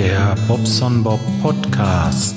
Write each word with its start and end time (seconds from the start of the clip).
Der 0.00 0.34
Bobson 0.48 1.02
Bob 1.02 1.20
Podcast. 1.42 2.34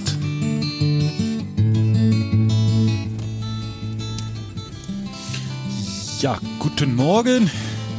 Ja, 6.19 6.37
guten 6.59 6.93
Morgen. 6.97 7.49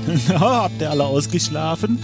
Habt 0.29 0.83
ihr 0.83 0.91
alle 0.91 1.05
ausgeschlafen? 1.05 1.99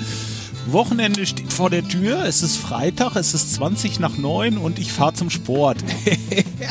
Wochenende 0.68 1.26
steht 1.26 1.52
vor 1.52 1.68
der 1.68 1.86
Tür. 1.86 2.24
Es 2.24 2.42
ist 2.42 2.56
Freitag, 2.56 3.14
es 3.16 3.34
ist 3.34 3.52
20 3.56 4.00
nach 4.00 4.16
9 4.16 4.56
und 4.56 4.78
ich 4.78 4.90
fahre 4.90 5.12
zum 5.12 5.28
Sport. 5.28 5.84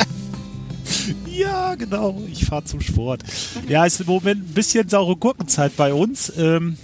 ja, 1.27 1.76
genau, 1.76 2.20
ich 2.32 2.46
fahre 2.46 2.63
zum 2.63 2.82
Sport. 2.82 3.21
Ja, 3.68 3.85
es 3.85 3.94
ist 3.94 4.02
im 4.02 4.08
Moment 4.08 4.41
ein 4.41 4.54
bisschen 4.55 4.90
saure 4.90 5.18
Gurkenzeit 5.18 5.77
bei 5.77 5.94
uns. 5.94 6.34
Ähm, 6.35 6.77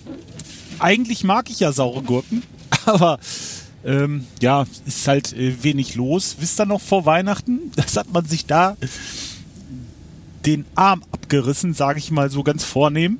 eigentlich 0.78 1.24
mag 1.24 1.50
ich 1.50 1.60
ja 1.60 1.72
saure 1.72 2.04
Gurken, 2.04 2.44
aber 2.86 3.18
ähm, 3.86 4.26
ja, 4.42 4.66
ist 4.86 5.08
halt 5.08 5.34
äh, 5.34 5.64
wenig 5.64 5.96
los. 5.96 6.38
Wisst 6.40 6.60
ihr 6.60 6.66
noch 6.66 6.82
vor 6.82 7.06
Weihnachten? 7.06 7.60
Das 7.76 7.98
hat 7.98 8.12
man 8.12 8.26
sich 8.26 8.46
da 8.46 8.76
den 10.46 10.66
Arm 10.76 11.04
abgerissen, 11.12 11.74
sage 11.74 12.00
ich 12.00 12.12
mal 12.12 12.30
so 12.30 12.44
ganz 12.44 12.64
vornehm. 12.64 13.20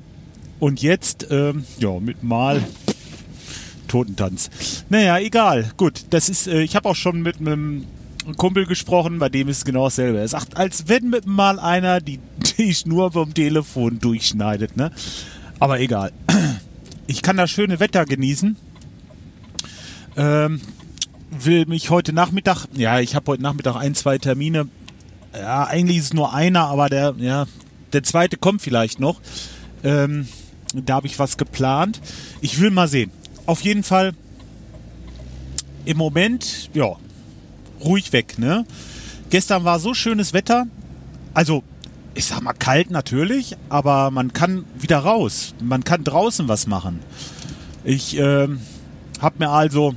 Und 0.58 0.82
jetzt, 0.82 1.26
ähm, 1.30 1.64
ja, 1.78 1.98
mit 2.00 2.22
mal 2.22 2.62
Totentanz. 3.88 4.50
Naja, 4.88 5.18
egal. 5.18 5.70
Gut, 5.76 6.06
das 6.10 6.28
ist, 6.28 6.46
äh, 6.46 6.62
ich 6.62 6.76
habe 6.76 6.88
auch 6.88 6.96
schon 6.96 7.22
mit 7.22 7.38
einem 7.40 7.84
Kumpel 8.36 8.66
gesprochen, 8.66 9.18
bei 9.18 9.28
dem 9.28 9.48
ist 9.48 9.64
genau 9.64 9.84
dasselbe. 9.84 10.18
Er 10.18 10.28
sagt, 10.28 10.56
als 10.56 10.88
wenn 10.88 11.10
mit 11.10 11.26
mal 11.26 11.58
einer 11.58 12.00
die, 12.00 12.18
die 12.58 12.74
Schnur 12.74 13.12
vom 13.12 13.34
Telefon 13.34 13.98
durchschneidet, 13.98 14.76
ne? 14.76 14.90
Aber 15.58 15.80
egal. 15.80 16.12
Ich 17.06 17.22
kann 17.22 17.36
das 17.36 17.50
schöne 17.50 17.78
Wetter 17.78 18.04
genießen. 18.04 18.56
Ähm, 20.16 20.60
will 21.30 21.66
mich 21.66 21.90
heute 21.90 22.12
Nachmittag, 22.12 22.66
ja, 22.74 23.00
ich 23.00 23.14
habe 23.14 23.32
heute 23.32 23.42
Nachmittag 23.42 23.76
ein, 23.76 23.94
zwei 23.94 24.18
Termine 24.18 24.68
ja, 25.38 25.64
eigentlich 25.64 25.98
ist 25.98 26.04
es 26.06 26.14
nur 26.14 26.32
einer, 26.32 26.64
aber 26.64 26.88
der, 26.88 27.14
ja, 27.18 27.46
der 27.92 28.02
zweite 28.02 28.36
kommt 28.36 28.62
vielleicht 28.62 29.00
noch. 29.00 29.20
Ähm, 29.84 30.28
da 30.74 30.94
habe 30.94 31.06
ich 31.06 31.18
was 31.18 31.36
geplant. 31.36 32.00
Ich 32.40 32.60
will 32.60 32.70
mal 32.70 32.88
sehen. 32.88 33.10
Auf 33.46 33.62
jeden 33.62 33.82
Fall 33.82 34.14
im 35.84 35.96
Moment, 35.96 36.70
ja, 36.74 36.96
ruhig 37.84 38.12
weg, 38.12 38.38
ne? 38.38 38.64
Gestern 39.30 39.64
war 39.64 39.78
so 39.78 39.94
schönes 39.94 40.32
Wetter. 40.32 40.66
Also, 41.34 41.62
ich 42.14 42.24
sag 42.24 42.40
mal 42.42 42.54
kalt 42.54 42.90
natürlich, 42.90 43.56
aber 43.68 44.10
man 44.10 44.32
kann 44.32 44.64
wieder 44.78 44.98
raus. 44.98 45.54
Man 45.62 45.84
kann 45.84 46.02
draußen 46.02 46.48
was 46.48 46.66
machen. 46.66 47.00
Ich 47.84 48.16
ähm, 48.16 48.60
habe 49.20 49.36
mir 49.38 49.50
also 49.50 49.94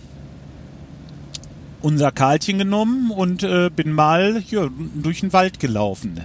unser 1.81 2.11
Karlchen 2.11 2.57
genommen 2.57 3.11
und 3.11 3.43
äh, 3.43 3.69
bin 3.73 3.91
mal 3.91 4.43
ja, 4.49 4.69
durch 4.95 5.21
den 5.21 5.33
Wald 5.33 5.59
gelaufen. 5.59 6.21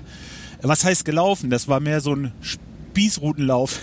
Was 0.62 0.84
heißt 0.84 1.04
gelaufen? 1.04 1.50
Das 1.50 1.68
war 1.68 1.80
mehr 1.80 2.00
so 2.00 2.14
ein 2.14 2.32
Spießrutenlauf. 2.40 3.80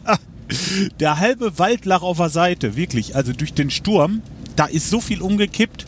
der 1.00 1.18
halbe 1.18 1.58
Wald 1.58 1.84
lag 1.84 2.02
auf 2.02 2.18
der 2.18 2.28
Seite, 2.28 2.76
wirklich. 2.76 3.16
Also 3.16 3.32
durch 3.32 3.52
den 3.52 3.70
Sturm, 3.70 4.22
da 4.56 4.66
ist 4.66 4.90
so 4.90 5.00
viel 5.00 5.20
umgekippt 5.20 5.86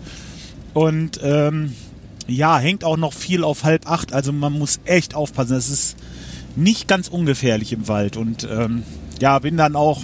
und 0.74 1.20
ähm, 1.22 1.74
ja, 2.26 2.58
hängt 2.58 2.84
auch 2.84 2.96
noch 2.96 3.12
viel 3.12 3.44
auf 3.44 3.64
halb 3.64 3.90
acht. 3.90 4.12
Also 4.12 4.32
man 4.32 4.52
muss 4.52 4.80
echt 4.84 5.14
aufpassen. 5.14 5.54
Das 5.54 5.68
ist 5.68 5.96
nicht 6.56 6.88
ganz 6.88 7.08
ungefährlich 7.08 7.72
im 7.72 7.88
Wald 7.88 8.16
und 8.16 8.46
ähm, 8.50 8.82
ja, 9.20 9.38
bin 9.38 9.56
dann 9.56 9.76
auch 9.76 10.02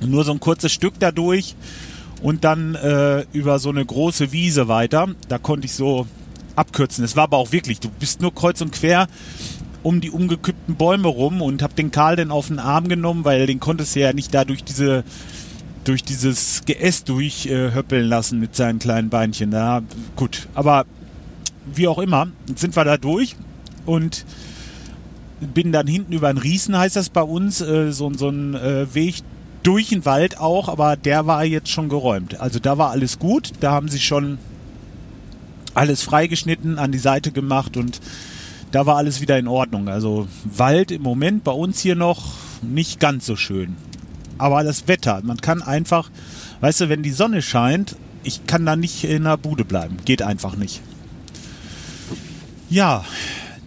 nur 0.00 0.24
so 0.24 0.32
ein 0.32 0.40
kurzes 0.40 0.72
Stück 0.72 0.94
dadurch 1.00 1.56
und 2.22 2.44
dann 2.44 2.74
äh, 2.74 3.24
über 3.32 3.58
so 3.58 3.70
eine 3.70 3.84
große 3.84 4.32
Wiese 4.32 4.68
weiter. 4.68 5.08
Da 5.28 5.38
konnte 5.38 5.66
ich 5.66 5.74
so 5.74 6.06
abkürzen. 6.56 7.04
Es 7.04 7.16
war 7.16 7.24
aber 7.24 7.36
auch 7.36 7.52
wirklich, 7.52 7.80
du 7.80 7.88
bist 7.88 8.20
nur 8.20 8.34
kreuz 8.34 8.60
und 8.60 8.72
quer 8.72 9.06
um 9.82 10.00
die 10.00 10.10
umgekippten 10.10 10.74
Bäume 10.74 11.08
rum 11.08 11.40
und 11.40 11.62
hab 11.62 11.76
den 11.76 11.90
Karl 11.90 12.16
dann 12.16 12.30
auf 12.30 12.48
den 12.48 12.58
Arm 12.58 12.88
genommen, 12.88 13.24
weil 13.24 13.46
den 13.46 13.60
konntest 13.60 13.94
du 13.94 14.00
ja 14.00 14.12
nicht 14.12 14.34
da 14.34 14.44
durch 14.44 14.64
diese 14.64 15.04
durch 15.84 16.02
dieses 16.02 16.64
Geäst 16.66 17.08
durchhöppeln 17.08 18.04
äh, 18.04 18.08
lassen 18.08 18.40
mit 18.40 18.54
seinen 18.54 18.78
kleinen 18.78 19.08
Beinchen. 19.08 19.50
Da 19.50 19.82
gut, 20.16 20.48
aber 20.54 20.84
wie 21.72 21.88
auch 21.88 21.98
immer, 21.98 22.28
sind 22.54 22.76
wir 22.76 22.84
da 22.84 22.96
durch 22.96 23.36
und 23.86 24.26
bin 25.40 25.72
dann 25.72 25.86
hinten 25.86 26.12
über 26.12 26.28
einen 26.28 26.38
Riesen, 26.38 26.76
heißt 26.76 26.96
das 26.96 27.10
bei 27.10 27.22
uns, 27.22 27.60
äh, 27.60 27.92
so, 27.92 28.12
so 28.12 28.28
ein 28.28 28.54
äh, 28.54 28.92
Weg 28.94 29.22
durch 29.68 29.90
den 29.90 30.06
Wald 30.06 30.40
auch, 30.40 30.70
aber 30.70 30.96
der 30.96 31.26
war 31.26 31.44
jetzt 31.44 31.68
schon 31.68 31.90
geräumt. 31.90 32.40
Also 32.40 32.58
da 32.58 32.78
war 32.78 32.88
alles 32.88 33.18
gut, 33.18 33.52
da 33.60 33.70
haben 33.70 33.88
sie 33.88 34.00
schon 34.00 34.38
alles 35.74 36.00
freigeschnitten, 36.00 36.78
an 36.78 36.90
die 36.90 36.98
Seite 36.98 37.32
gemacht 37.32 37.76
und 37.76 38.00
da 38.70 38.86
war 38.86 38.96
alles 38.96 39.20
wieder 39.20 39.38
in 39.38 39.46
Ordnung. 39.46 39.90
Also 39.90 40.26
Wald 40.44 40.90
im 40.90 41.02
Moment 41.02 41.44
bei 41.44 41.52
uns 41.52 41.80
hier 41.80 41.96
noch 41.96 42.32
nicht 42.62 42.98
ganz 42.98 43.26
so 43.26 43.36
schön. 43.36 43.76
Aber 44.38 44.64
das 44.64 44.88
Wetter, 44.88 45.20
man 45.22 45.36
kann 45.36 45.60
einfach, 45.60 46.10
weißt 46.62 46.80
du, 46.80 46.88
wenn 46.88 47.02
die 47.02 47.10
Sonne 47.10 47.42
scheint, 47.42 47.94
ich 48.22 48.46
kann 48.46 48.64
da 48.64 48.74
nicht 48.74 49.04
in 49.04 49.24
der 49.24 49.36
Bude 49.36 49.66
bleiben. 49.66 49.98
Geht 50.06 50.22
einfach 50.22 50.56
nicht. 50.56 50.80
Ja, 52.70 53.04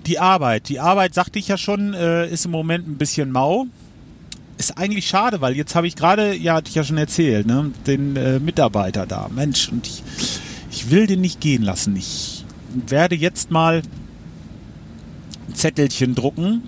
die 0.08 0.18
Arbeit. 0.18 0.68
Die 0.68 0.80
Arbeit, 0.80 1.14
sagte 1.14 1.38
ich 1.38 1.48
ja 1.48 1.60
schon, 1.60 1.94
äh, 1.94 2.28
ist 2.28 2.46
im 2.46 2.52
Moment 2.52 2.88
ein 2.88 2.98
bisschen 2.98 3.32
mau 3.32 3.68
ist 4.70 4.78
eigentlich 4.78 5.08
schade, 5.08 5.42
weil 5.42 5.56
jetzt 5.56 5.76
habe 5.76 5.88
ich 5.88 5.96
gerade, 5.96 6.36
ja, 6.36 6.56
hatte 6.56 6.70
ich 6.70 6.76
ja 6.76 6.84
schon 6.84 6.98
erzählt, 6.98 7.48
ne, 7.48 7.72
den 7.88 8.16
äh, 8.16 8.40
Mitarbeiter 8.40 9.06
da. 9.06 9.30
Mensch, 9.34 9.70
und 9.70 9.88
ich, 9.88 10.04
ich 10.70 10.92
will 10.92 11.08
den 11.08 11.22
nicht 11.22 11.42
gehen 11.42 11.64
lassen. 11.64 11.96
Ich 11.96 12.46
werde 12.88 13.16
jetzt 13.16 13.52
mal 13.52 13.82
ein 15.48 15.56
Zettelchen 15.56 16.16
drucken 16.16 16.64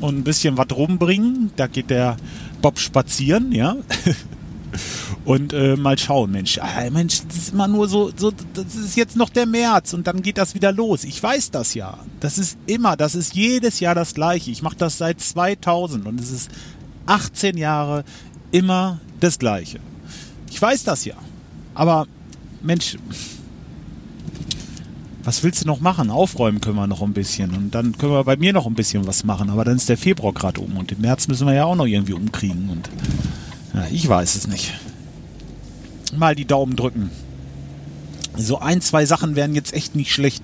und 0.00 0.18
ein 0.18 0.24
bisschen 0.24 0.56
was 0.56 0.68
rumbringen. 0.72 1.50
Da 1.56 1.66
geht 1.66 1.90
der 1.90 2.16
Bob 2.60 2.78
spazieren, 2.78 3.52
ja. 3.52 3.76
und 5.24 5.52
äh, 5.52 5.76
mal 5.76 5.98
schauen, 5.98 6.32
Mensch, 6.32 6.58
ah, 6.58 6.88
Mensch, 6.90 7.22
das 7.28 7.36
ist 7.36 7.52
immer 7.52 7.68
nur 7.68 7.88
so, 7.88 8.10
so, 8.16 8.32
das 8.54 8.74
ist 8.74 8.96
jetzt 8.96 9.16
noch 9.16 9.28
der 9.28 9.46
März 9.46 9.92
und 9.92 10.06
dann 10.06 10.22
geht 10.22 10.38
das 10.38 10.54
wieder 10.54 10.72
los. 10.72 11.04
Ich 11.04 11.22
weiß 11.22 11.50
das 11.50 11.74
ja. 11.74 11.98
Das 12.20 12.38
ist 12.38 12.56
immer, 12.66 12.96
das 12.96 13.14
ist 13.14 13.34
jedes 13.34 13.80
Jahr 13.80 13.94
das 13.94 14.14
gleiche. 14.14 14.50
Ich 14.50 14.62
mache 14.62 14.76
das 14.76 14.98
seit 14.98 15.20
2000 15.20 16.06
und 16.06 16.20
es 16.20 16.30
ist 16.30 16.50
18 17.06 17.56
Jahre 17.56 18.04
immer 18.50 19.00
das 19.20 19.38
Gleiche. 19.38 19.80
Ich 20.50 20.60
weiß 20.60 20.84
das 20.84 21.04
ja. 21.04 21.14
Aber 21.74 22.06
Mensch, 22.62 22.96
was 25.24 25.42
willst 25.42 25.62
du 25.62 25.66
noch 25.66 25.80
machen? 25.80 26.10
Aufräumen 26.10 26.60
können 26.60 26.76
wir 26.76 26.86
noch 26.86 27.02
ein 27.02 27.12
bisschen. 27.12 27.50
Und 27.54 27.74
dann 27.74 27.96
können 27.96 28.12
wir 28.12 28.24
bei 28.24 28.36
mir 28.36 28.52
noch 28.52 28.66
ein 28.66 28.74
bisschen 28.74 29.06
was 29.06 29.24
machen. 29.24 29.50
Aber 29.50 29.64
dann 29.64 29.76
ist 29.76 29.88
der 29.88 29.96
Februar 29.96 30.32
gerade 30.32 30.60
um. 30.60 30.76
Und 30.76 30.92
im 30.92 31.00
März 31.00 31.28
müssen 31.28 31.46
wir 31.46 31.54
ja 31.54 31.64
auch 31.64 31.76
noch 31.76 31.86
irgendwie 31.86 32.12
umkriegen. 32.12 32.68
Und 32.70 32.90
ja, 33.74 33.86
ich 33.90 34.08
weiß 34.08 34.34
es 34.34 34.46
nicht. 34.48 34.72
Mal 36.14 36.34
die 36.34 36.44
Daumen 36.44 36.76
drücken. 36.76 37.10
So 38.36 38.58
ein, 38.58 38.80
zwei 38.80 39.06
Sachen 39.06 39.36
wären 39.36 39.54
jetzt 39.54 39.74
echt 39.74 39.94
nicht 39.94 40.12
schlecht. 40.12 40.42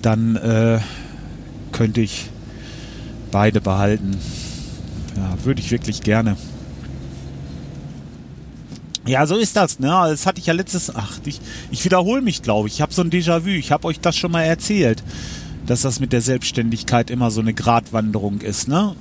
Dann 0.00 0.36
äh, 0.36 0.80
könnte 1.72 2.00
ich 2.00 2.30
beide 3.30 3.60
behalten. 3.60 4.16
Ja, 5.16 5.36
würde 5.44 5.60
ich 5.60 5.70
wirklich 5.70 6.02
gerne. 6.02 6.36
Ja, 9.06 9.24
so 9.26 9.36
ist 9.36 9.56
das, 9.56 9.78
ne? 9.78 9.88
Das 9.88 10.26
hatte 10.26 10.40
ich 10.40 10.46
ja 10.46 10.52
letztes. 10.52 10.94
Ach, 10.94 11.18
ich, 11.24 11.40
ich 11.70 11.84
wiederhole 11.84 12.22
mich, 12.22 12.42
glaube 12.42 12.68
ich. 12.68 12.74
Ich 12.74 12.80
habe 12.82 12.92
so 12.92 13.02
ein 13.02 13.10
Déjà-vu. 13.10 13.50
Ich 13.50 13.70
habe 13.70 13.86
euch 13.86 14.00
das 14.00 14.16
schon 14.16 14.32
mal 14.32 14.42
erzählt, 14.42 15.02
dass 15.64 15.82
das 15.82 16.00
mit 16.00 16.12
der 16.12 16.20
Selbstständigkeit 16.20 17.10
immer 17.10 17.30
so 17.30 17.40
eine 17.40 17.54
Gratwanderung 17.54 18.40
ist, 18.40 18.68
ne? 18.68 18.96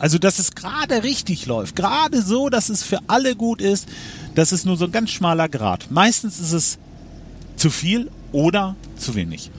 Also, 0.00 0.18
dass 0.18 0.38
es 0.38 0.52
gerade 0.52 1.02
richtig 1.02 1.46
läuft. 1.46 1.76
Gerade 1.76 2.22
so, 2.22 2.48
dass 2.48 2.68
es 2.68 2.82
für 2.82 2.98
alle 3.06 3.34
gut 3.34 3.60
ist. 3.60 3.88
Das 4.34 4.52
ist 4.52 4.66
nur 4.66 4.76
so 4.76 4.84
ein 4.84 4.92
ganz 4.92 5.10
schmaler 5.10 5.48
Grad. 5.48 5.90
Meistens 5.90 6.38
ist 6.38 6.52
es 6.52 6.78
zu 7.56 7.70
viel 7.70 8.10
oder 8.32 8.76
zu 8.96 9.14
wenig. 9.14 9.50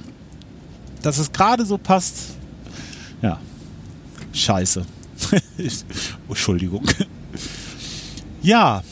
Dass 1.01 1.17
es 1.17 1.31
gerade 1.31 1.65
so 1.65 1.77
passt, 1.77 2.15
ja, 3.21 3.39
scheiße. 4.33 4.85
Entschuldigung. 6.27 6.85
Ja, 8.41 8.83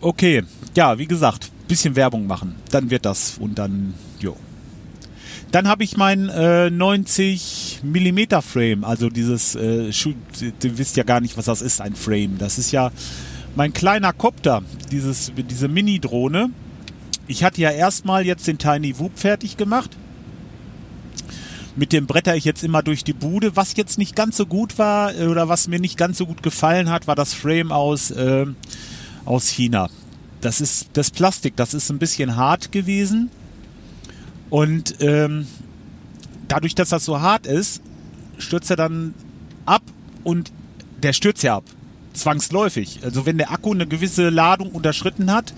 okay. 0.00 0.44
Ja, 0.76 0.98
wie 0.98 1.06
gesagt, 1.06 1.50
bisschen 1.68 1.96
Werbung 1.96 2.26
machen. 2.26 2.56
Dann 2.70 2.90
wird 2.90 3.04
das 3.04 3.38
und 3.38 3.58
dann, 3.58 3.94
jo. 4.20 4.36
Dann 5.50 5.68
habe 5.68 5.84
ich 5.84 5.96
mein 5.96 6.28
äh, 6.28 6.70
90 6.70 7.80
mm 7.82 8.40
Frame, 8.40 8.84
also 8.84 9.08
dieses, 9.08 9.54
äh, 9.54 9.88
ihr 9.88 10.78
wisst 10.78 10.96
ja 10.96 11.04
gar 11.04 11.20
nicht, 11.20 11.36
was 11.36 11.44
das 11.44 11.62
ist, 11.62 11.80
ein 11.80 11.94
Frame. 11.94 12.38
Das 12.38 12.58
ist 12.58 12.72
ja 12.72 12.90
mein 13.54 13.72
kleiner 13.72 14.12
Copter, 14.12 14.62
dieses, 14.90 15.32
diese 15.36 15.68
Mini-Drohne. 15.68 16.50
Ich 17.28 17.44
hatte 17.44 17.60
ja 17.60 17.70
erstmal 17.70 18.26
jetzt 18.26 18.46
den 18.48 18.58
Tiny 18.58 18.98
Whoop 18.98 19.18
fertig 19.18 19.56
gemacht 19.56 19.96
mit 21.76 21.92
dem 21.92 22.06
bretter 22.06 22.36
ich 22.36 22.44
jetzt 22.44 22.62
immer 22.62 22.82
durch 22.82 23.04
die 23.04 23.12
Bude. 23.12 23.56
Was 23.56 23.76
jetzt 23.76 23.98
nicht 23.98 24.14
ganz 24.14 24.36
so 24.36 24.46
gut 24.46 24.78
war 24.78 25.14
äh, 25.14 25.26
oder 25.26 25.48
was 25.48 25.68
mir 25.68 25.80
nicht 25.80 25.96
ganz 25.96 26.18
so 26.18 26.26
gut 26.26 26.42
gefallen 26.42 26.90
hat, 26.90 27.06
war 27.06 27.14
das 27.14 27.34
Frame 27.34 27.72
aus, 27.72 28.10
äh, 28.10 28.46
aus 29.24 29.48
China. 29.48 29.88
das 30.40 30.60
ist 30.60 30.88
das 30.92 31.10
Plastik, 31.10 31.56
das 31.56 31.72
ist 31.74 31.90
ein 31.90 31.98
bisschen 31.98 32.36
hart 32.36 32.70
gewesen. 32.70 33.30
Und 34.50 34.96
ähm, 35.00 35.46
dadurch, 36.48 36.74
dass 36.74 36.90
das 36.90 37.04
so 37.04 37.20
hart 37.20 37.46
ist, 37.46 37.80
stürzt 38.38 38.70
er 38.70 38.76
dann 38.76 39.14
ab 39.64 39.82
und 40.22 40.52
der 41.02 41.12
stürzt 41.12 41.42
ja 41.42 41.56
ab. 41.56 41.64
Zwangsläufig. 42.12 43.00
Also 43.02 43.26
wenn 43.26 43.38
der 43.38 43.50
Akku 43.50 43.72
eine 43.72 43.86
gewisse 43.86 44.28
Ladung 44.28 44.70
unterschritten 44.70 45.32
hat, 45.32 45.52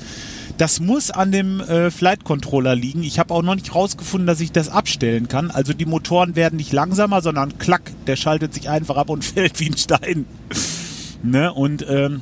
das 0.58 0.80
muss 0.80 1.10
an 1.10 1.32
dem 1.32 1.60
äh, 1.60 1.90
Flight 1.90 2.24
Controller 2.24 2.74
liegen. 2.74 3.02
Ich 3.02 3.18
habe 3.18 3.32
auch 3.34 3.42
noch 3.42 3.54
nicht 3.54 3.74
rausgefunden, 3.74 4.26
dass 4.26 4.40
ich 4.40 4.52
das 4.52 4.68
abstellen 4.68 5.28
kann. 5.28 5.50
Also 5.50 5.72
die 5.72 5.86
Motoren 5.86 6.36
werden 6.36 6.56
nicht 6.56 6.72
langsamer, 6.72 7.22
sondern 7.22 7.58
klack, 7.58 7.92
der 8.06 8.16
schaltet 8.16 8.54
sich 8.54 8.68
einfach 8.68 8.96
ab 8.96 9.10
und 9.10 9.24
fällt 9.24 9.60
wie 9.60 9.70
ein 9.70 9.76
Stein. 9.76 10.26
ne? 11.22 11.52
Und 11.52 11.86
ähm, 11.88 12.20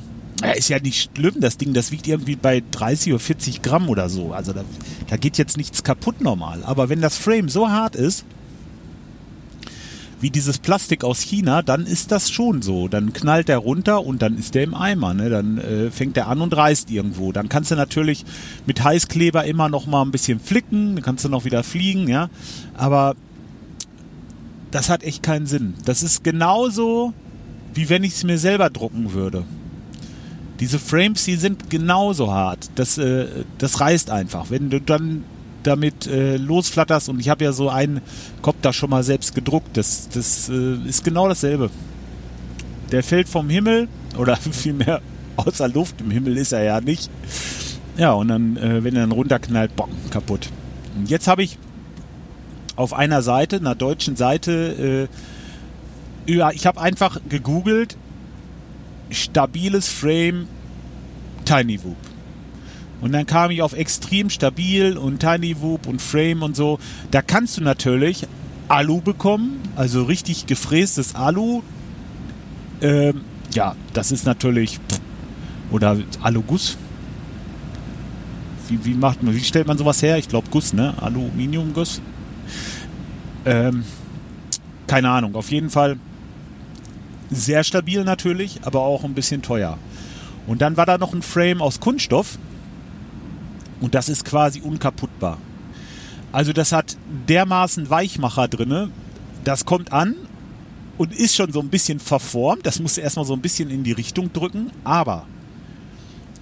ist 0.57 0.69
ja 0.69 0.79
nicht 0.79 1.11
schlimm, 1.15 1.35
das 1.39 1.57
Ding, 1.57 1.73
das 1.73 1.91
wiegt 1.91 2.07
irgendwie 2.07 2.35
bei 2.35 2.61
30 2.71 3.13
oder 3.13 3.19
40 3.19 3.61
Gramm 3.61 3.89
oder 3.89 4.09
so. 4.09 4.33
Also 4.33 4.53
da, 4.53 4.63
da 5.07 5.17
geht 5.17 5.37
jetzt 5.37 5.57
nichts 5.57 5.83
kaputt 5.83 6.21
normal. 6.21 6.63
Aber 6.63 6.89
wenn 6.89 7.01
das 7.01 7.17
Frame 7.17 7.49
so 7.49 7.69
hart 7.69 7.95
ist, 7.95 8.25
wie 10.21 10.29
dieses 10.29 10.59
Plastik 10.59 11.03
aus 11.03 11.21
China, 11.21 11.61
dann 11.61 11.85
ist 11.85 12.11
das 12.11 12.29
schon 12.31 12.61
so. 12.61 12.87
Dann 12.87 13.13
knallt 13.13 13.47
der 13.47 13.57
runter 13.57 14.03
und 14.03 14.21
dann 14.21 14.37
ist 14.37 14.55
der 14.55 14.63
im 14.63 14.73
Eimer. 14.73 15.13
Ne? 15.13 15.29
Dann 15.29 15.57
äh, 15.57 15.91
fängt 15.91 16.15
der 16.15 16.27
an 16.27 16.41
und 16.41 16.55
reißt 16.55 16.89
irgendwo. 16.89 17.31
Dann 17.31 17.49
kannst 17.49 17.71
du 17.71 17.75
natürlich 17.75 18.25
mit 18.65 18.83
Heißkleber 18.83 19.45
immer 19.45 19.69
noch 19.69 19.87
mal 19.87 20.01
ein 20.01 20.11
bisschen 20.11 20.39
flicken, 20.39 20.95
dann 20.95 21.03
kannst 21.03 21.25
du 21.25 21.29
noch 21.29 21.45
wieder 21.45 21.63
fliegen, 21.63 22.07
ja. 22.07 22.29
Aber 22.75 23.15
das 24.71 24.89
hat 24.89 25.03
echt 25.03 25.23
keinen 25.23 25.45
Sinn. 25.45 25.75
Das 25.85 26.03
ist 26.03 26.23
genauso, 26.23 27.13
wie 27.73 27.89
wenn 27.89 28.03
ich 28.03 28.13
es 28.13 28.23
mir 28.23 28.37
selber 28.37 28.69
drucken 28.69 29.13
würde. 29.13 29.43
Diese 30.59 30.79
Frames, 30.79 31.25
die 31.25 31.35
sind 31.35 31.69
genauso 31.69 32.31
hart. 32.31 32.69
Das, 32.75 32.97
äh, 32.97 33.27
das 33.57 33.81
reißt 33.81 34.09
einfach. 34.09 34.49
Wenn 34.49 34.69
du 34.69 34.79
dann 34.79 35.25
damit 35.67 36.07
äh, 36.07 36.37
losflatterst 36.37 37.09
und 37.09 37.19
ich 37.19 37.29
habe 37.29 37.43
ja 37.43 37.51
so 37.51 37.69
einen 37.69 38.01
Kopter 38.41 38.73
schon 38.73 38.89
mal 38.89 39.03
selbst 39.03 39.35
gedruckt. 39.35 39.77
Das, 39.77 40.09
das 40.09 40.49
äh, 40.49 40.75
ist 40.87 41.03
genau 41.03 41.27
dasselbe. 41.27 41.69
Der 42.91 43.03
fällt 43.03 43.27
vom 43.27 43.49
Himmel 43.49 43.87
oder 44.17 44.35
vielmehr 44.51 45.01
außer 45.37 45.67
Luft. 45.67 46.01
Im 46.01 46.11
Himmel 46.11 46.37
ist 46.37 46.51
er 46.51 46.63
ja 46.63 46.81
nicht. 46.81 47.09
Ja, 47.97 48.13
und 48.13 48.27
dann, 48.27 48.57
äh, 48.57 48.83
wenn 48.83 48.95
er 48.95 49.01
dann 49.01 49.11
runterknallt, 49.11 49.75
boom, 49.75 49.89
kaputt. 50.09 50.49
Und 50.95 51.09
jetzt 51.09 51.27
habe 51.27 51.43
ich 51.43 51.57
auf 52.75 52.93
einer 52.93 53.21
Seite, 53.21 53.57
einer 53.57 53.75
deutschen 53.75 54.15
Seite, 54.15 55.07
äh, 56.27 56.35
ich 56.53 56.65
habe 56.65 56.81
einfach 56.81 57.19
gegoogelt, 57.29 57.97
stabiles 59.11 59.87
Frame 59.87 60.47
Tiny 61.45 61.83
Whoop. 61.83 61.95
Und 63.01 63.11
dann 63.11 63.25
kam 63.25 63.51
ich 63.51 63.61
auf 63.61 63.73
extrem 63.73 64.29
stabil 64.29 64.97
und 64.97 65.19
Tiny 65.19 65.61
Whoop 65.61 65.87
und 65.87 66.01
Frame 66.01 66.43
und 66.43 66.55
so. 66.55 66.79
Da 67.11 67.21
kannst 67.21 67.57
du 67.57 67.61
natürlich 67.61 68.25
Alu 68.67 69.01
bekommen, 69.01 69.61
also 69.75 70.03
richtig 70.03 70.47
gefrästes 70.47 71.13
Alu. 71.15 71.61
Ähm, 72.81 73.21
ja, 73.53 73.75
das 73.93 74.11
ist 74.11 74.25
natürlich 74.25 74.79
oder 75.71 75.97
Aluguss. 76.21 76.77
Wie, 78.67 78.83
wie 78.85 78.93
macht 78.95 79.21
man, 79.21 79.35
wie 79.35 79.43
stellt 79.43 79.67
man 79.67 79.77
sowas 79.77 80.01
her? 80.01 80.17
Ich 80.17 80.27
glaube 80.27 80.47
Guss, 80.49 80.73
ne? 80.73 80.95
Aluminiumguss. 80.99 82.01
Ähm, 83.45 83.83
keine 84.87 85.09
Ahnung. 85.09 85.35
Auf 85.35 85.51
jeden 85.51 85.69
Fall 85.69 85.97
sehr 87.29 87.63
stabil 87.63 88.03
natürlich, 88.03 88.59
aber 88.63 88.81
auch 88.81 89.03
ein 89.03 89.13
bisschen 89.13 89.41
teuer. 89.41 89.77
Und 90.47 90.61
dann 90.61 90.77
war 90.77 90.85
da 90.85 90.97
noch 90.97 91.13
ein 91.13 91.21
Frame 91.21 91.61
aus 91.61 91.79
Kunststoff 91.79 92.37
und 93.81 93.95
das 93.95 94.09
ist 94.09 94.25
quasi 94.25 94.61
unkaputtbar. 94.61 95.37
Also 96.31 96.53
das 96.53 96.71
hat 96.71 96.97
dermaßen 97.27 97.89
Weichmacher 97.89 98.47
drinne, 98.47 98.89
das 99.43 99.65
kommt 99.65 99.93
an 99.93 100.15
und 100.97 101.13
ist 101.13 101.35
schon 101.35 101.51
so 101.51 101.59
ein 101.59 101.69
bisschen 101.69 101.99
verformt. 101.99 102.65
Das 102.65 102.79
musst 102.79 102.97
du 102.97 103.01
erstmal 103.01 103.25
so 103.25 103.33
ein 103.33 103.41
bisschen 103.41 103.69
in 103.69 103.83
die 103.83 103.91
Richtung 103.91 104.33
drücken, 104.33 104.71
aber 104.83 105.25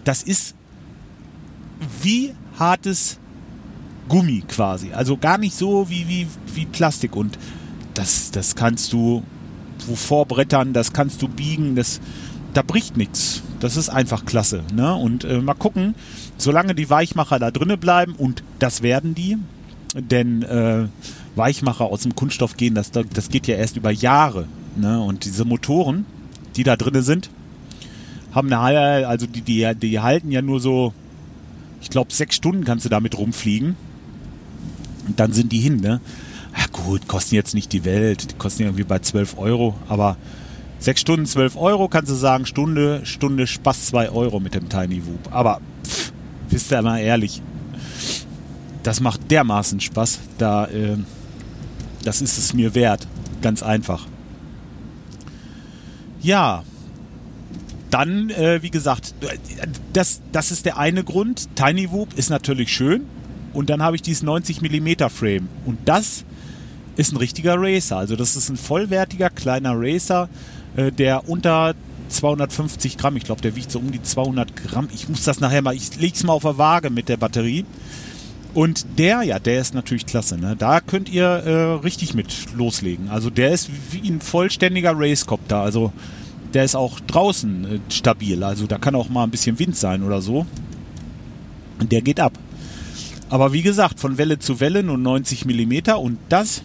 das 0.03 0.23
ist 0.23 0.55
wie 2.01 2.33
hartes 2.57 3.19
Gummi 4.07 4.43
quasi. 4.47 4.91
Also 4.93 5.17
gar 5.17 5.37
nicht 5.37 5.55
so 5.55 5.89
wie, 5.89 6.07
wie, 6.07 6.27
wie 6.53 6.65
Plastik. 6.65 7.15
Und 7.15 7.37
das, 7.93 8.31
das 8.31 8.55
kannst 8.55 8.93
du 8.93 9.23
vorbrettern, 9.95 10.73
das 10.73 10.93
kannst 10.93 11.21
du 11.21 11.27
biegen, 11.27 11.75
das, 11.75 11.99
da 12.53 12.61
bricht 12.61 12.97
nichts. 12.97 13.41
Das 13.63 13.77
ist 13.77 13.87
einfach 13.87 14.25
klasse. 14.25 14.61
Ne? 14.73 14.93
Und 14.93 15.23
äh, 15.23 15.39
mal 15.39 15.53
gucken, 15.53 15.95
solange 16.37 16.75
die 16.75 16.89
Weichmacher 16.89 17.39
da 17.39 17.49
drinnen 17.49 17.79
bleiben, 17.79 18.13
und 18.13 18.43
das 18.59 18.81
werden 18.81 19.15
die, 19.15 19.37
denn 19.95 20.41
äh, 20.41 20.87
Weichmacher 21.37 21.85
aus 21.85 22.01
dem 22.01 22.13
Kunststoff 22.13 22.57
gehen, 22.57 22.75
das, 22.75 22.91
das 22.91 23.29
geht 23.29 23.47
ja 23.47 23.55
erst 23.55 23.77
über 23.77 23.89
Jahre. 23.89 24.47
Ne? 24.75 25.01
Und 25.01 25.23
diese 25.23 25.45
Motoren, 25.45 26.05
die 26.57 26.65
da 26.65 26.75
drinnen 26.75 27.03
sind, 27.03 27.29
haben 28.33 28.51
eine, 28.51 29.07
also 29.07 29.27
die, 29.27 29.39
die, 29.39 29.73
die 29.75 29.99
halten 30.01 30.29
ja 30.29 30.41
nur 30.41 30.59
so, 30.59 30.93
ich 31.81 31.89
glaube, 31.89 32.11
sechs 32.11 32.35
Stunden 32.35 32.65
kannst 32.65 32.83
du 32.83 32.89
damit 32.89 33.17
rumfliegen. 33.17 33.77
Und 35.07 35.17
dann 35.21 35.31
sind 35.31 35.53
die 35.53 35.59
hin, 35.59 35.77
ne? 35.77 36.01
Ja 36.57 36.65
gut, 36.69 37.07
kosten 37.07 37.35
jetzt 37.35 37.53
nicht 37.53 37.71
die 37.71 37.85
Welt, 37.85 38.31
die 38.31 38.35
kosten 38.35 38.63
irgendwie 38.63 38.83
bei 38.83 38.99
12 38.99 39.37
Euro, 39.37 39.75
aber 39.87 40.17
Sechs 40.83 40.99
Stunden, 40.99 41.25
zwölf 41.25 41.55
Euro, 41.55 41.87
kannst 41.87 42.11
du 42.11 42.13
sagen, 42.13 42.45
Stunde, 42.45 43.05
Stunde 43.05 43.47
Spaß 43.47 43.85
zwei 43.85 44.09
Euro 44.09 44.41
mit 44.41 44.53
dem 44.53 44.67
Tiny 44.67 45.01
Whoop. 45.05 45.33
Aber 45.33 45.61
pff, 45.81 46.11
bist 46.49 46.73
du 46.73 46.81
mal 46.81 46.99
ehrlich, 46.99 47.41
das 48.83 48.99
macht 48.99 49.31
dermaßen 49.31 49.79
Spaß, 49.79 50.19
da, 50.37 50.65
äh, 50.65 50.97
das 52.03 52.21
ist 52.21 52.37
es 52.37 52.53
mir 52.53 52.75
wert. 52.75 53.07
Ganz 53.41 53.63
einfach. 53.63 54.05
Ja, 56.21 56.63
dann, 57.89 58.29
äh, 58.31 58.61
wie 58.61 58.69
gesagt, 58.69 59.15
das, 59.93 60.21
das 60.33 60.51
ist 60.51 60.65
der 60.65 60.77
eine 60.77 61.05
Grund. 61.05 61.47
Tiny 61.55 61.93
Whoop 61.93 62.13
ist 62.15 62.29
natürlich 62.29 62.73
schön. 62.73 63.05
Und 63.53 63.69
dann 63.69 63.81
habe 63.81 63.95
ich 63.95 64.01
dieses 64.01 64.21
90 64.21 64.61
mm 64.61 65.07
Frame. 65.07 65.47
Und 65.63 65.77
das 65.85 66.25
ist 66.97 67.13
ein 67.13 67.17
richtiger 67.17 67.55
Racer. 67.57 67.95
Also 67.95 68.17
das 68.17 68.35
ist 68.35 68.49
ein 68.49 68.57
vollwertiger 68.57 69.29
kleiner 69.29 69.75
Racer 69.77 70.27
äh, 70.75 70.91
der 70.91 71.29
unter 71.29 71.75
250 72.09 72.97
Gramm, 72.97 73.17
ich 73.17 73.23
glaube, 73.23 73.41
der 73.41 73.55
wiegt 73.55 73.71
so 73.71 73.79
um 73.79 73.91
die 73.91 74.01
200 74.01 74.55
Gramm. 74.55 74.87
Ich 74.93 75.09
muss 75.09 75.23
das 75.23 75.39
nachher 75.39 75.61
mal, 75.61 75.75
ich 75.75 75.99
lege 75.99 76.15
es 76.15 76.23
mal 76.23 76.33
auf 76.33 76.43
der 76.43 76.57
Waage 76.57 76.89
mit 76.89 77.09
der 77.09 77.17
Batterie. 77.17 77.65
Und 78.53 78.85
der, 78.99 79.23
ja, 79.23 79.39
der 79.39 79.59
ist 79.59 79.73
natürlich 79.73 80.05
klasse. 80.05 80.37
Ne? 80.37 80.55
Da 80.55 80.79
könnt 80.79 81.09
ihr 81.09 81.25
äh, 81.25 81.73
richtig 81.83 82.13
mit 82.13 82.53
loslegen. 82.55 83.09
Also 83.09 83.31
der 83.31 83.51
ist 83.51 83.69
wie 83.91 84.07
ein 84.07 84.21
vollständiger 84.21 84.93
Racecopter. 84.95 85.57
Also 85.57 85.91
der 86.53 86.63
ist 86.63 86.75
auch 86.75 86.99
draußen 86.99 87.65
äh, 87.65 87.79
stabil. 87.91 88.43
Also 88.43 88.67
da 88.67 88.77
kann 88.77 88.93
auch 88.93 89.09
mal 89.09 89.23
ein 89.23 89.31
bisschen 89.31 89.57
Wind 89.57 89.75
sein 89.75 90.03
oder 90.03 90.21
so. 90.21 90.45
Und 91.79 91.91
der 91.91 92.01
geht 92.01 92.19
ab. 92.19 92.33
Aber 93.29 93.53
wie 93.53 93.63
gesagt, 93.63 93.99
von 93.99 94.19
Welle 94.19 94.37
zu 94.37 94.59
Welle 94.59 94.83
nur 94.83 94.99
90 94.99 95.45
mm 95.45 95.93
und 95.97 96.19
das 96.29 96.61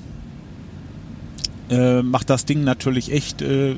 äh, 1.70 2.02
macht 2.02 2.30
das 2.30 2.44
Ding 2.44 2.64
natürlich 2.64 3.12
echt 3.12 3.42
äh, 3.42 3.75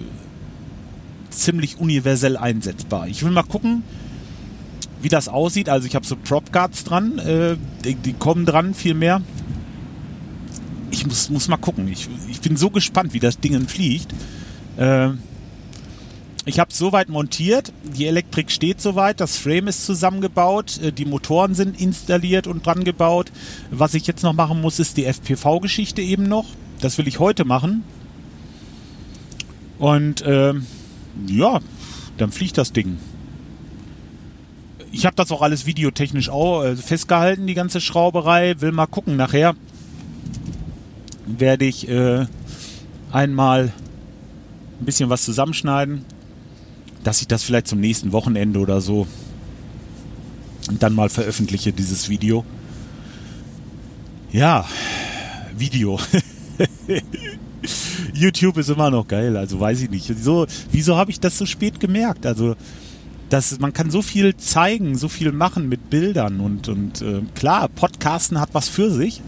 ziemlich 1.30 1.78
universell 1.78 2.36
einsetzbar. 2.36 3.08
Ich 3.08 3.22
will 3.22 3.30
mal 3.30 3.42
gucken, 3.42 3.82
wie 5.02 5.08
das 5.08 5.28
aussieht. 5.28 5.68
Also 5.68 5.86
ich 5.86 5.94
habe 5.94 6.06
so 6.06 6.16
Prop 6.16 6.52
Guards 6.52 6.84
dran, 6.84 7.18
äh, 7.18 7.56
die, 7.84 7.94
die, 7.94 8.12
kommen 8.12 8.46
dran 8.46 8.74
viel 8.74 8.94
mehr. 8.94 9.22
Ich 10.90 11.06
muss, 11.06 11.30
muss 11.30 11.48
mal 11.48 11.56
gucken. 11.56 11.88
Ich, 11.88 12.08
ich 12.28 12.40
bin 12.40 12.56
so 12.56 12.70
gespannt, 12.70 13.12
wie 13.14 13.20
das 13.20 13.38
Ding 13.38 13.66
fliegt. 13.68 14.12
Äh, 14.76 15.10
ich 16.46 16.58
habe 16.58 16.70
es 16.70 16.78
soweit 16.78 17.10
montiert, 17.10 17.72
die 17.84 18.06
Elektrik 18.06 18.50
steht 18.50 18.80
soweit, 18.80 19.20
das 19.20 19.36
Frame 19.36 19.68
ist 19.68 19.84
zusammengebaut, 19.84 20.80
äh, 20.82 20.90
die 20.90 21.04
Motoren 21.04 21.54
sind 21.54 21.80
installiert 21.80 22.46
und 22.46 22.64
dran 22.64 22.82
gebaut. 22.82 23.30
Was 23.70 23.94
ich 23.94 24.06
jetzt 24.06 24.22
noch 24.22 24.32
machen 24.32 24.60
muss, 24.60 24.78
ist 24.78 24.96
die 24.96 25.04
FPV-Geschichte 25.04 26.02
eben 26.02 26.24
noch. 26.24 26.46
Das 26.80 26.98
will 26.98 27.06
ich 27.08 27.18
heute 27.18 27.44
machen. 27.44 27.84
Und 29.78 30.22
ähm, 30.26 30.66
ja, 31.26 31.60
dann 32.16 32.32
fliegt 32.32 32.58
das 32.58 32.72
Ding. 32.72 32.98
Ich 34.92 35.06
habe 35.06 35.16
das 35.16 35.30
auch 35.30 35.42
alles 35.42 35.66
videotechnisch 35.66 36.28
auch 36.28 36.64
äh, 36.64 36.76
festgehalten, 36.76 37.46
die 37.46 37.54
ganze 37.54 37.80
Schrauberei. 37.80 38.60
Will 38.60 38.72
mal 38.72 38.86
gucken. 38.86 39.16
Nachher 39.16 39.54
werde 41.26 41.64
ich 41.64 41.88
äh, 41.88 42.26
einmal 43.12 43.72
ein 44.80 44.84
bisschen 44.84 45.10
was 45.10 45.24
zusammenschneiden, 45.24 46.04
dass 47.04 47.20
ich 47.20 47.28
das 47.28 47.42
vielleicht 47.42 47.68
zum 47.68 47.80
nächsten 47.80 48.12
Wochenende 48.12 48.58
oder 48.58 48.80
so 48.80 49.06
dann 50.78 50.94
mal 50.94 51.08
veröffentliche, 51.08 51.72
dieses 51.72 52.08
Video. 52.08 52.44
Ja, 54.30 54.66
Video. 55.56 55.98
YouTube 58.14 58.56
ist 58.58 58.70
immer 58.70 58.90
noch 58.90 59.06
geil, 59.06 59.36
also 59.36 59.60
weiß 59.60 59.82
ich 59.82 59.90
nicht. 59.90 60.08
Wieso, 60.08 60.46
wieso 60.72 60.96
habe 60.96 61.10
ich 61.10 61.20
das 61.20 61.38
so 61.38 61.46
spät 61.46 61.80
gemerkt? 61.80 62.26
Also 62.26 62.56
das, 63.28 63.58
man 63.60 63.72
kann 63.72 63.90
so 63.90 64.02
viel 64.02 64.36
zeigen, 64.36 64.98
so 64.98 65.08
viel 65.08 65.32
machen 65.32 65.68
mit 65.68 65.88
Bildern 65.88 66.40
und, 66.40 66.68
und 66.68 67.00
äh, 67.00 67.22
klar, 67.34 67.68
Podcasten 67.68 68.40
hat 68.40 68.50
was 68.52 68.68
für 68.68 68.90
sich. 68.90 69.22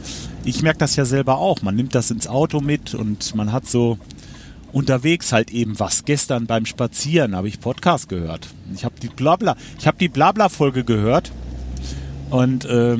Ich 0.44 0.62
merke 0.62 0.78
das 0.78 0.96
ja 0.96 1.04
selber 1.04 1.38
auch. 1.38 1.62
Man 1.62 1.76
nimmt 1.76 1.94
das 1.94 2.10
ins 2.10 2.26
Auto 2.26 2.60
mit 2.60 2.94
und 2.94 3.34
man 3.36 3.52
hat 3.52 3.68
so 3.68 3.98
unterwegs 4.72 5.32
halt 5.32 5.52
eben 5.52 5.78
was. 5.78 6.04
Gestern 6.04 6.46
beim 6.46 6.66
Spazieren 6.66 7.36
habe 7.36 7.46
ich 7.46 7.60
Podcast 7.60 8.08
gehört. 8.08 8.48
Ich 8.74 8.84
habe 8.84 8.94
die 9.00 9.08
Blabla, 9.08 9.56
ich 9.78 9.86
habe 9.86 9.98
die 9.98 10.08
Blabla-Folge 10.08 10.82
gehört 10.82 11.30
und 12.30 12.64
äh, 12.64 12.96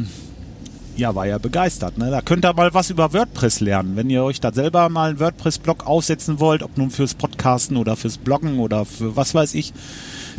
ja, 0.96 1.14
war 1.14 1.26
ja 1.26 1.38
begeistert. 1.38 1.98
Ne? 1.98 2.10
Da 2.10 2.20
könnt 2.20 2.44
ihr 2.44 2.52
mal 2.52 2.74
was 2.74 2.90
über 2.90 3.12
WordPress 3.12 3.60
lernen. 3.60 3.96
Wenn 3.96 4.10
ihr 4.10 4.22
euch 4.22 4.40
da 4.40 4.52
selber 4.52 4.88
mal 4.88 5.10
einen 5.10 5.20
WordPress-Blog 5.20 5.86
aufsetzen 5.86 6.40
wollt, 6.40 6.62
ob 6.62 6.76
nun 6.76 6.90
fürs 6.90 7.14
Podcasten 7.14 7.76
oder 7.76 7.96
fürs 7.96 8.18
Bloggen 8.18 8.58
oder 8.58 8.84
für 8.84 9.16
was 9.16 9.34
weiß 9.34 9.54
ich, 9.54 9.72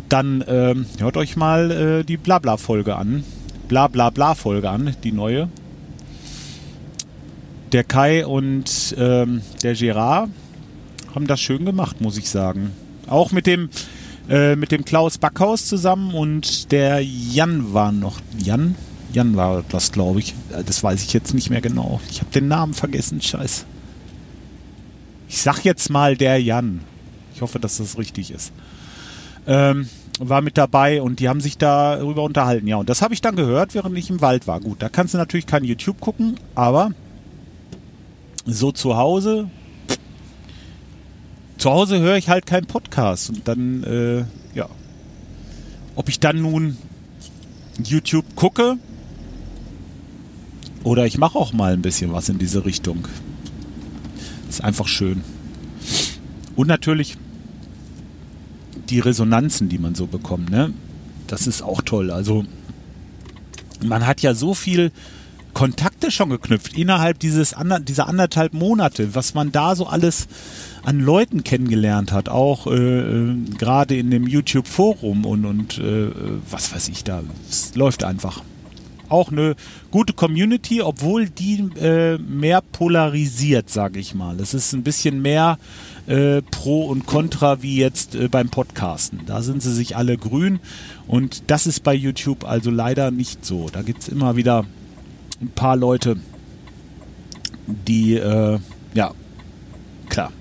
dann 0.08 0.44
ähm, 0.46 0.86
hört 0.98 1.16
euch 1.16 1.36
mal 1.36 1.70
äh, 1.70 2.04
die 2.04 2.16
Blabla-Folge 2.16 2.94
an. 2.96 3.24
Blabla-Bla-Folge 3.68 4.68
an, 4.70 4.94
die 5.02 5.12
neue. 5.12 5.48
Der 7.72 7.84
Kai 7.84 8.24
und 8.24 8.94
ähm, 8.98 9.42
der 9.62 9.74
Gerard 9.74 10.30
haben 11.14 11.26
das 11.26 11.40
schön 11.40 11.64
gemacht, 11.64 12.00
muss 12.00 12.16
ich 12.16 12.28
sagen. 12.28 12.72
Auch 13.08 13.32
mit 13.32 13.46
dem, 13.46 13.68
äh, 14.28 14.54
mit 14.56 14.70
dem 14.70 14.84
Klaus 14.84 15.18
Backhaus 15.18 15.66
zusammen 15.66 16.14
und 16.14 16.70
der 16.70 17.00
Jan 17.00 17.72
war 17.72 17.90
noch. 17.92 18.20
Jan? 18.38 18.76
Jan 19.14 19.36
war 19.36 19.64
das, 19.68 19.92
glaube 19.92 20.20
ich. 20.20 20.34
Äh, 20.52 20.64
das 20.64 20.82
weiß 20.82 21.02
ich 21.02 21.12
jetzt 21.12 21.34
nicht 21.34 21.50
mehr 21.50 21.60
genau. 21.60 22.00
Ich 22.10 22.20
habe 22.20 22.30
den 22.30 22.48
Namen 22.48 22.74
vergessen, 22.74 23.20
scheiß. 23.20 23.64
Ich 25.28 25.40
sag 25.40 25.64
jetzt 25.64 25.90
mal 25.90 26.16
der 26.16 26.40
Jan. 26.40 26.80
Ich 27.34 27.40
hoffe, 27.40 27.58
dass 27.58 27.78
das 27.78 27.98
richtig 27.98 28.30
ist. 28.30 28.52
Ähm, 29.46 29.88
war 30.20 30.42
mit 30.42 30.56
dabei 30.56 31.02
und 31.02 31.20
die 31.20 31.28
haben 31.28 31.40
sich 31.40 31.58
darüber 31.58 32.22
unterhalten. 32.22 32.66
Ja, 32.66 32.76
und 32.76 32.88
das 32.88 33.02
habe 33.02 33.14
ich 33.14 33.20
dann 33.20 33.36
gehört, 33.36 33.74
während 33.74 33.96
ich 33.98 34.10
im 34.10 34.20
Wald 34.20 34.46
war. 34.46 34.60
Gut, 34.60 34.80
da 34.80 34.88
kannst 34.88 35.14
du 35.14 35.18
natürlich 35.18 35.46
kein 35.46 35.64
YouTube 35.64 36.00
gucken, 36.00 36.38
aber 36.54 36.92
so 38.46 38.72
zu 38.72 38.96
Hause 38.96 39.48
zu 41.64 41.70
Hause 41.70 41.98
höre 42.00 42.16
ich 42.16 42.28
halt 42.28 42.44
keinen 42.44 42.66
Podcast 42.66 43.30
und 43.30 43.48
dann, 43.48 43.84
äh, 43.84 44.24
ja. 44.54 44.68
Ob 45.96 46.10
ich 46.10 46.20
dann 46.20 46.42
nun 46.42 46.76
YouTube 47.82 48.36
gucke 48.36 48.76
oder 50.84 51.06
ich 51.06 51.18
mache 51.18 51.38
auch 51.38 51.52
mal 51.52 51.72
ein 51.72 51.82
bisschen 51.82 52.12
was 52.12 52.28
in 52.28 52.38
diese 52.38 52.64
Richtung. 52.64 53.08
Ist 54.48 54.62
einfach 54.62 54.86
schön. 54.86 55.22
Und 56.54 56.68
natürlich 56.68 57.16
die 58.88 59.00
Resonanzen, 59.00 59.68
die 59.68 59.78
man 59.78 59.94
so 59.94 60.06
bekommt, 60.06 60.50
ne? 60.50 60.72
Das 61.26 61.46
ist 61.46 61.62
auch 61.62 61.80
toll. 61.82 62.10
Also 62.10 62.44
man 63.82 64.06
hat 64.06 64.20
ja 64.20 64.34
so 64.34 64.54
viel 64.54 64.92
Kontakte 65.54 66.10
schon 66.10 66.30
geknüpft 66.30 66.76
innerhalb 66.76 67.18
dieses 67.18 67.54
ander, 67.54 67.80
dieser 67.80 68.08
anderthalb 68.08 68.52
Monate, 68.52 69.14
was 69.14 69.34
man 69.34 69.52
da 69.52 69.76
so 69.76 69.86
alles 69.86 70.26
an 70.82 71.00
Leuten 71.00 71.44
kennengelernt 71.44 72.12
hat, 72.12 72.28
auch 72.28 72.66
äh, 72.66 72.72
äh, 72.72 73.36
gerade 73.56 73.96
in 73.96 74.10
dem 74.10 74.26
YouTube-Forum 74.26 75.24
und, 75.24 75.46
und 75.46 75.78
äh, 75.78 76.10
was 76.50 76.74
weiß 76.74 76.88
ich 76.88 77.04
da. 77.04 77.22
Es 77.48 77.74
läuft 77.74 78.04
einfach. 78.04 78.42
Auch 79.08 79.30
eine 79.30 79.54
gute 79.90 80.12
Community, 80.12 80.82
obwohl 80.82 81.28
die 81.28 81.68
äh, 81.80 82.18
mehr 82.18 82.60
polarisiert, 82.60 83.70
sage 83.70 84.00
ich 84.00 84.14
mal. 84.14 84.40
Es 84.40 84.54
ist 84.54 84.72
ein 84.72 84.82
bisschen 84.82 85.20
mehr 85.20 85.58
äh, 86.06 86.42
Pro 86.42 86.86
und 86.86 87.06
Contra 87.06 87.62
wie 87.62 87.76
jetzt 87.76 88.14
äh, 88.14 88.28
beim 88.28 88.48
Podcasten. 88.48 89.20
Da 89.26 89.42
sind 89.42 89.62
sie 89.62 89.72
sich 89.72 89.96
alle 89.96 90.16
grün 90.16 90.60
und 91.06 91.44
das 91.48 91.66
ist 91.66 91.80
bei 91.82 91.94
YouTube 91.94 92.44
also 92.44 92.70
leider 92.70 93.10
nicht 93.10 93.44
so. 93.44 93.68
Da 93.70 93.82
gibt 93.82 94.02
es 94.02 94.08
immer 94.08 94.36
wieder 94.36 94.64
ein 95.40 95.50
paar 95.50 95.76
Leute, 95.76 96.16
die, 97.66 98.14
äh, 98.14 98.58
ja, 98.94 99.12
klar. 100.08 100.32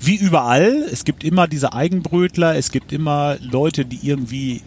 Wie 0.00 0.16
überall, 0.16 0.86
es 0.90 1.04
gibt 1.04 1.24
immer 1.24 1.46
diese 1.46 1.74
Eigenbrötler, 1.74 2.56
es 2.56 2.70
gibt 2.70 2.92
immer 2.92 3.36
Leute, 3.40 3.84
die 3.84 4.08
irgendwie 4.08 4.62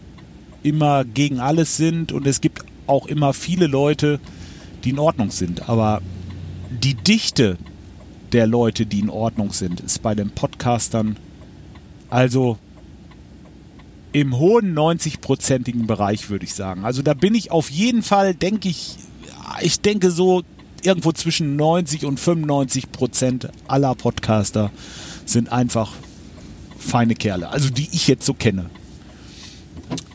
immer 0.62 1.04
gegen 1.06 1.40
alles 1.40 1.76
sind 1.76 2.12
und 2.12 2.28
es 2.28 2.40
gibt 2.40 2.64
auch 2.88 3.06
immer 3.08 3.34
viele 3.34 3.68
Leute, 3.68 4.20
die 4.84 4.92
in 4.92 5.00
Ordnung 5.00 5.32
sind. 5.32 5.70
Aber 5.70 6.02
die 6.70 6.96
Dichte 6.96 7.58
der 8.32 8.48
Leute, 8.48 8.86
die 8.86 9.00
in 9.00 9.10
Ordnung 9.10 9.54
sind, 9.54 9.80
ist 9.80 10.02
bei 10.02 10.16
den 10.16 10.32
Podcastern 10.32 11.18
also 12.10 12.58
im 14.12 14.38
hohen 14.38 14.78
90-prozentigen 14.78 15.88
Bereich, 15.88 16.30
würde 16.30 16.46
ich 16.46 16.54
sagen. 16.54 16.86
Also 16.86 17.02
da 17.02 17.14
bin 17.14 17.34
ich 17.34 17.52
auf 17.52 17.72
jeden 17.72 18.04
Fall, 18.04 18.36
denke 18.36 18.70
ich, 18.70 18.96
ich 19.62 19.82
denke 19.82 20.12
so 20.12 20.44
irgendwo 20.84 21.12
zwischen 21.12 21.56
90 21.56 22.06
und 22.06 22.20
95 22.20 22.92
Prozent 22.92 23.50
aller 23.68 23.96
Podcaster 23.96 24.72
sind 25.26 25.52
einfach 25.52 25.94
feine 26.78 27.16
Kerle. 27.16 27.50
Also 27.50 27.70
die 27.70 27.90
ich 27.92 28.08
jetzt 28.08 28.26
so 28.26 28.34
kenne. 28.34 28.70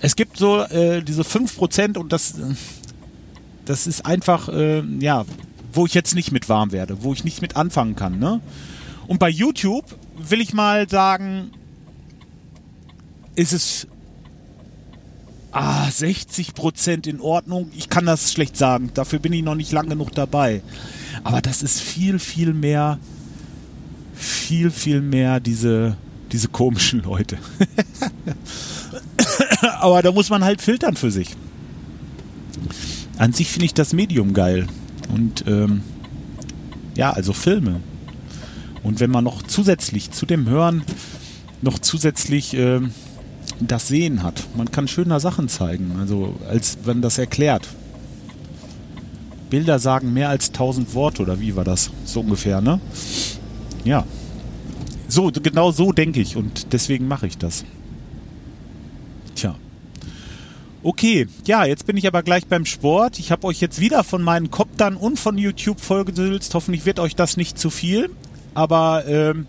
Es 0.01 0.17
gibt 0.17 0.37
so 0.37 0.63
äh, 0.63 1.03
diese 1.03 1.25
5 1.25 1.57
Prozent 1.57 1.99
und 1.99 2.13
das, 2.13 2.35
das 3.65 3.87
ist 3.87 4.07
einfach, 4.07 4.49
äh, 4.49 4.83
ja, 5.01 5.25
wo 5.73 5.87
ich 5.87 5.95
jetzt 5.95 6.15
nicht 6.15 6.33
mit 6.33 6.49
warm 6.49 6.73
werde, 6.73 7.03
wo 7.03 7.13
ich 7.13 7.25
nicht 7.25 7.43
mit 7.43 7.57
anfangen 7.57 7.97
kann. 7.97 8.19
Ne? 8.19 8.41
Und 9.07 9.19
bei 9.19 9.29
YouTube 9.29 9.85
will 10.17 10.41
ich 10.41 10.53
mal 10.55 10.89
sagen, 10.89 11.51
ist 13.35 13.53
es 13.53 13.87
ah, 15.53 15.91
60 15.91 16.55
Prozent 16.55 17.07
in 17.07 17.21
Ordnung. 17.21 17.71
Ich 17.77 17.89
kann 17.89 18.07
das 18.07 18.33
schlecht 18.33 18.57
sagen. 18.57 18.91
Dafür 18.95 19.19
bin 19.19 19.33
ich 19.33 19.43
noch 19.43 19.55
nicht 19.55 19.73
lang 19.73 19.89
genug 19.89 20.13
dabei. 20.13 20.63
Aber 21.25 21.41
das 21.41 21.63
ist 21.63 21.81
viel, 21.81 22.19
viel 22.19 22.55
mehr, 22.55 22.99
viel, 24.15 24.71
viel 24.71 25.01
mehr 25.01 25.41
diese, 25.41 25.97
diese 26.33 26.49
komischen 26.49 27.03
Leute. 27.03 27.39
Aber 29.81 30.03
da 30.03 30.13
muss 30.13 30.31
man 30.31 30.45
halt 30.45 30.61
filtern 30.61 30.97
für 30.97 31.11
sich. 31.11 31.37
An 33.19 33.33
sich 33.33 33.49
finde 33.49 33.67
ich 33.67 33.75
das 33.75 33.93
Medium 33.93 34.35
geil. 34.35 34.67
Und 35.13 35.45
ähm, 35.47 35.83
ja, 36.97 37.13
also 37.13 37.33
Filme. 37.33 37.81
Und 38.83 39.01
wenn 39.01 39.11
man 39.11 39.25
noch 39.25 39.43
zusätzlich 39.43 40.11
zu 40.11 40.27
dem 40.27 40.49
Hören 40.49 40.83
noch 41.63 41.79
zusätzlich 41.79 42.55
ähm, 42.55 42.93
das 43.61 43.89
Sehen 43.89 44.23
hat. 44.23 44.47
Man 44.57 44.71
kann 44.71 44.89
schöner 44.89 45.21
Sachen 45.21 45.49
zeigen, 45.49 45.97
also 45.99 46.35
als 46.49 46.79
wenn 46.85 47.03
das 47.03 47.19
erklärt. 47.19 47.69
Bilder 49.51 49.79
sagen 49.79 50.13
mehr 50.13 50.29
als 50.29 50.53
tausend 50.53 50.95
Worte 50.95 51.23
oder 51.23 51.41
wie 51.41 51.57
war 51.57 51.65
das? 51.65 51.91
So 52.05 52.21
ungefähr, 52.21 52.61
ne? 52.61 52.81
Ja. 53.85 54.05
So, 55.09 55.31
genau 55.33 55.71
so 55.71 55.93
denke 55.93 56.21
ich 56.21 56.37
und 56.37 56.73
deswegen 56.73 57.09
mache 57.09 57.27
ich 57.27 57.39
das. 57.39 57.65
Tja. 59.35 59.55
Okay, 60.83 61.27
ja, 61.45 61.65
jetzt 61.65 61.87
bin 61.87 61.97
ich 61.97 62.07
aber 62.07 62.23
gleich 62.23 62.47
beim 62.47 62.65
Sport. 62.65 63.19
Ich 63.19 63.33
habe 63.33 63.47
euch 63.47 63.61
jetzt 63.61 63.81
wieder 63.81 64.05
von 64.05 64.23
meinen 64.23 64.51
Koptern 64.51 64.97
und 64.97 65.19
von 65.19 65.37
YouTube 65.37 65.81
vollgedülst. 65.81 66.55
Hoffentlich 66.55 66.87
wird 66.87 67.01
euch 67.01 67.17
das 67.17 67.37
nicht 67.37 67.59
zu 67.59 67.69
viel. 67.69 68.11
Aber 68.55 69.05
ähm, 69.07 69.47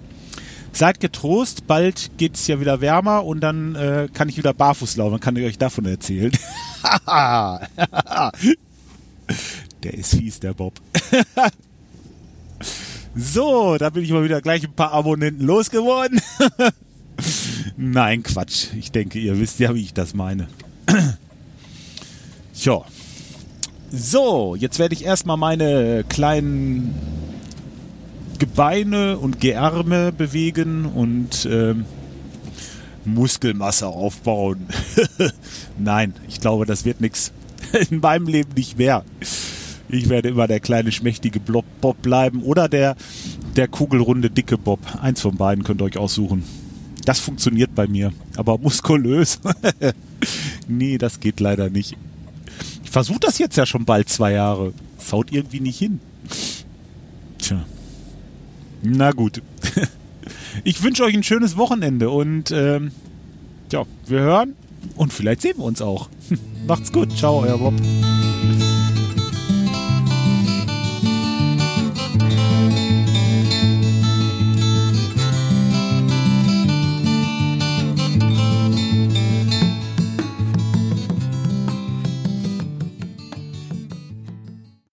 seid 0.74 1.00
getrost, 1.00 1.67
bald 1.67 2.12
geht 2.17 2.36
es 2.36 2.48
ja 2.48 2.59
wieder 2.59 2.81
wärmer 2.81 3.25
und 3.25 3.41
dann 3.41 3.75
äh, 3.75 4.07
kann 4.12 4.27
ich 4.27 4.38
wieder 4.38 4.53
barfuß 4.53 4.98
laufen. 4.98 5.13
Dann 5.13 5.19
kann 5.19 5.36
ich 5.36 5.45
euch 5.45 5.59
davon 5.59 5.86
erzählen. 5.86 6.31
der 9.83 9.93
ist 9.93 10.15
fies, 10.15 10.39
der 10.39 10.53
Bob. 10.53 10.81
so, 13.15 13.77
da 13.77 13.91
bin 13.91 14.03
ich 14.03 14.12
mal 14.12 14.24
wieder 14.24 14.41
gleich 14.41 14.63
ein 14.63 14.74
paar 14.74 14.93
Abonnenten 14.93 15.45
losgeworden. 15.45 16.19
Nein, 17.77 18.24
Quatsch. 18.24 18.74
Ich 18.77 18.91
denke, 18.91 19.19
ihr 19.19 19.39
wisst 19.39 19.59
ja, 19.59 19.75
wie 19.75 19.83
ich 19.83 19.93
das 19.93 20.15
meine. 20.15 20.48
Tja. 22.59 22.81
So, 23.89 24.55
jetzt 24.55 24.79
werde 24.79 24.93
ich 24.93 25.05
erstmal 25.05 25.37
meine 25.37 26.03
kleinen 26.09 26.93
Gebeine 28.37 29.17
und 29.17 29.39
Geärme 29.39 30.11
bewegen 30.11 30.85
und 30.85 31.47
ähm, 31.49 31.85
Muskelmasse 33.05 33.87
aufbauen. 33.87 34.67
Nein, 35.77 36.13
ich 36.27 36.41
glaube, 36.41 36.65
das 36.65 36.83
wird 36.83 36.99
nichts. 36.99 37.31
In 37.89 38.01
meinem 38.01 38.27
Leben 38.27 38.51
nicht 38.55 38.77
mehr. 38.77 39.05
Ich 39.87 40.09
werde 40.09 40.27
immer 40.29 40.47
der 40.47 40.59
kleine 40.59 40.91
schmächtige 40.91 41.39
Bob 41.39 42.01
bleiben 42.01 42.43
oder 42.43 42.67
der, 42.67 42.97
der 43.55 43.69
kugelrunde 43.69 44.29
dicke 44.29 44.57
Bob. 44.57 44.81
Eins 45.01 45.21
von 45.21 45.37
beiden 45.37 45.63
könnt 45.63 45.81
ihr 45.81 45.85
euch 45.85 45.97
aussuchen. 45.97 46.43
Das 47.05 47.19
funktioniert 47.19 47.73
bei 47.73 47.87
mir. 47.87 48.11
Aber 48.35 48.57
muskulös. 48.57 49.39
nee, 50.67 50.97
das 50.97 51.21
geht 51.21 51.39
leider 51.39 51.69
nicht. 51.69 51.95
Ich 52.89 52.93
versuche 52.93 53.19
das 53.19 53.38
jetzt 53.38 53.55
ja 53.55 53.67
schon 53.67 53.86
bald 53.86 54.10
zwei 54.10 54.31
Jahre. 54.31 54.74
Das 54.98 55.13
haut 55.13 55.31
irgendwie 55.31 55.60
nicht 55.60 55.77
hin. 55.77 56.00
Tja. 57.38 57.63
Na 58.81 59.12
gut. 59.12 59.43
Ich 60.63 60.84
wünsche 60.84 61.03
euch 61.03 61.13
ein 61.13 61.24
schönes 61.24 61.58
Wochenende 61.58 62.10
und 62.10 62.51
ähm, 62.51 62.91
ja, 63.72 63.84
wir 64.08 64.19
hören 64.19 64.55
Und 64.96 65.13
vielleicht 65.13 65.41
sehen 65.41 65.58
wir 65.58 65.63
uns 65.63 65.81
auch. 65.81 66.10
Macht's 66.67 66.91
gut. 66.91 67.15
Ciao, 67.15 67.41
euer 67.41 67.58
Bob. 67.58 67.75